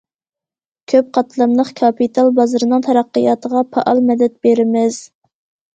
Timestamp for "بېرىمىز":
4.49-5.01